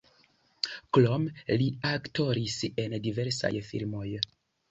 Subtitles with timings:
[0.97, 4.09] Krome li aktoris en diversaj filmoj.